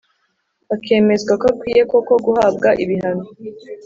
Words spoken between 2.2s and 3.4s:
guhabwa ibihano